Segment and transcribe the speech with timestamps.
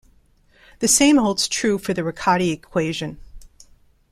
[0.79, 3.19] The same holds true for the Riccati equation.